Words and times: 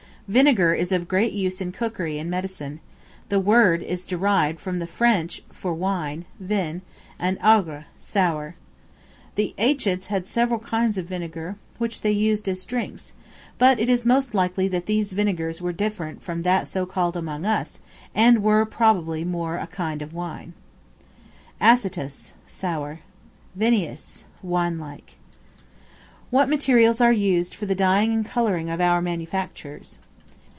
Vinegar 0.27 0.73
is 0.73 0.93
of 0.93 1.09
great 1.09 1.33
use 1.33 1.59
in 1.59 1.73
cookery 1.73 2.17
and 2.17 2.31
medicine; 2.31 2.79
the 3.27 3.37
word 3.41 3.83
is 3.83 4.07
derived 4.07 4.61
from 4.61 4.79
the 4.79 4.87
French 4.87 5.41
for 5.51 5.73
wine, 5.73 6.23
vin, 6.39 6.83
and 7.19 7.37
aigre, 7.43 7.83
sour. 7.97 8.55
The 9.35 9.53
ancients 9.57 10.07
had 10.07 10.25
several 10.25 10.61
kinds 10.61 10.97
of 10.97 11.05
vinegar, 11.05 11.57
which 11.79 11.99
they 11.99 12.13
used 12.13 12.47
as 12.47 12.63
drinks; 12.63 13.11
but 13.57 13.77
it 13.77 13.89
is 13.89 14.05
most 14.05 14.33
likely 14.33 14.69
that 14.69 14.85
these 14.85 15.11
vinegars 15.11 15.61
were 15.61 15.73
different 15.73 16.23
from 16.23 16.43
that 16.43 16.65
so 16.65 16.85
called 16.85 17.17
among 17.17 17.45
us, 17.45 17.81
and 18.15 18.41
were 18.41 18.59
more 18.59 18.65
probably 18.65 19.23
a 19.23 19.67
kind 19.69 20.01
of 20.01 20.13
wine. 20.13 20.53
Acetous, 21.59 22.31
sour. 22.47 22.99
Vinous, 23.53 24.23
wine 24.41 24.77
like. 24.79 25.15
What 26.29 26.47
materials 26.47 27.01
are 27.01 27.11
used 27.11 27.53
for 27.53 27.65
the 27.65 27.75
dyeing 27.75 28.13
and 28.13 28.25
coloring 28.25 28.69
of 28.69 28.79
our 28.79 29.01
manufactures? 29.01 29.99